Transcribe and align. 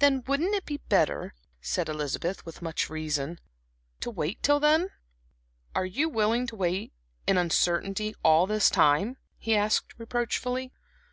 "Then 0.00 0.24
wouldn't 0.26 0.56
it 0.56 0.64
be 0.66 0.78
better," 0.88 1.34
said 1.60 1.88
Elizabeth, 1.88 2.44
with 2.44 2.62
much 2.62 2.90
reason, 2.90 3.38
"to 4.00 4.10
wait 4.10 4.42
till 4.42 4.58
then?" 4.58 4.88
"Are 5.72 5.86
you 5.86 6.08
willing 6.08 6.48
to 6.48 6.56
wait 6.56 6.92
in 7.28 7.38
uncertainty 7.38 8.16
all 8.24 8.48
this 8.48 8.68
time?" 8.70 9.18
he 9.38 9.54
asked, 9.54 9.96
reproachfully. 9.98 10.72